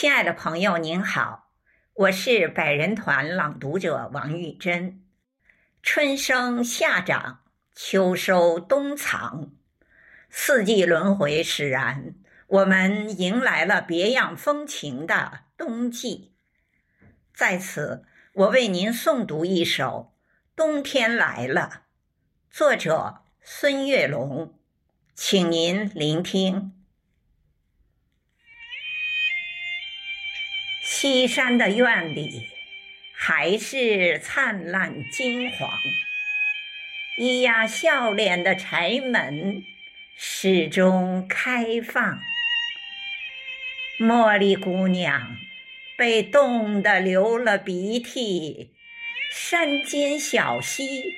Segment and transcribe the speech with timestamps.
[0.00, 1.50] 亲爱的朋友，您好，
[1.92, 5.02] 我是百人团朗读者王玉珍。
[5.82, 7.40] 春生夏长，
[7.74, 9.50] 秋收冬藏，
[10.30, 12.14] 四季轮回使然，
[12.46, 16.32] 我们迎来了别样风情的冬季。
[17.34, 18.04] 在此，
[18.34, 20.12] 我为您诵读一首
[20.54, 21.70] 《冬天来了》，
[22.56, 24.54] 作者孙月龙，
[25.16, 26.77] 请您聆听。
[30.90, 32.48] 西山的院里
[33.12, 35.70] 还是灿烂金黄，
[37.18, 39.62] 咿呀笑脸的柴门
[40.16, 42.22] 始终开放。
[44.00, 45.36] 茉莉姑娘
[45.98, 48.70] 被冻得流了鼻涕，
[49.30, 51.14] 山间小溪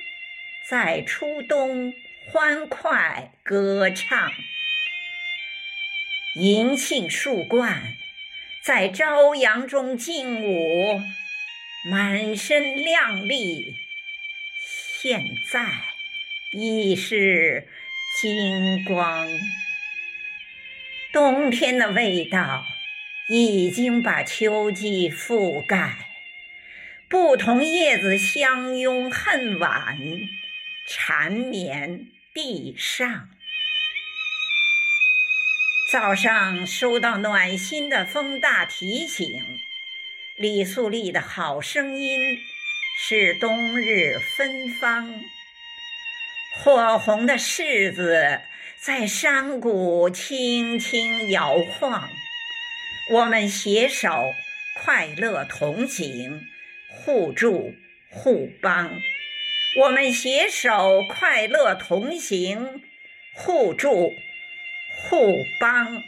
[0.69, 1.95] 在初冬
[2.29, 4.33] 欢快歌唱，
[6.35, 8.00] 银杏树冠。
[8.71, 11.03] 在朝阳中劲舞，
[11.91, 13.75] 满身亮丽，
[15.01, 15.67] 现在
[16.53, 17.67] 已是
[18.21, 19.29] 金光。
[21.13, 22.65] 冬天的味道
[23.29, 26.07] 已经把秋季覆盖，
[27.09, 29.99] 不同叶子相拥恨晚，
[30.87, 33.31] 缠绵地上。
[35.91, 39.43] 早上收到暖心的风大提醒，
[40.37, 42.39] 李素丽的好声音
[42.97, 45.21] 是冬日芬芳。
[46.63, 48.41] 火红的柿子
[48.79, 52.09] 在山谷轻轻摇晃，
[53.11, 54.33] 我们携手
[54.85, 56.41] 快乐同行，
[56.89, 57.75] 互助
[58.13, 59.01] 互帮。
[59.81, 62.81] 我们携手快乐同行，
[63.35, 64.13] 互助。
[65.09, 66.05] 互帮。